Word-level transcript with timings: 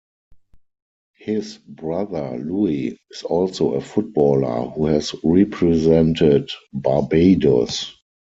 His 1.19 1.59
brother 1.59 2.35
Louie 2.43 2.97
is 3.11 3.21
also 3.21 3.75
a 3.75 3.81
footballer, 3.81 4.71
who 4.71 4.87
has 4.87 5.13
represented 5.23 6.49
Barbados. 6.73 7.95